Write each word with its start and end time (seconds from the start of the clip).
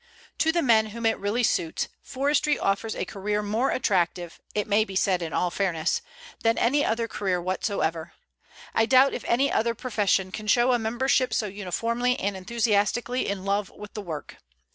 To 0.39 0.51
the 0.51 0.63
men 0.63 0.87
whom 0.87 1.05
it 1.05 1.19
really 1.19 1.43
suits, 1.43 1.87
forestry 2.01 2.57
offers 2.57 2.95
a 2.95 3.05
career 3.05 3.43
more 3.43 3.69
attractive, 3.69 4.39
it 4.55 4.65
may 4.65 4.83
be 4.83 4.95
said 4.95 5.21
in 5.21 5.31
all 5.31 5.51
fairness, 5.51 6.01
than 6.41 6.57
any 6.57 6.83
other 6.83 7.07
career 7.07 7.39
whatsoever. 7.39 8.13
I 8.73 8.87
doubt 8.87 9.13
if 9.13 9.23
any 9.27 9.51
other 9.51 9.75
profession 9.75 10.31
can 10.31 10.47
show 10.47 10.71
a 10.73 10.79
membership 10.79 11.35
so 11.35 11.45
uniformly 11.45 12.19
and 12.19 12.35
enthusiastically 12.35 13.27
in 13.29 13.45
love 13.45 13.69
with 13.69 13.93
the 13.93 14.01
work. 14.01 14.37